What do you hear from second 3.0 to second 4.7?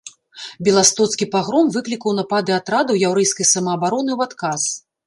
яўрэйскай самаабароны ў адказ.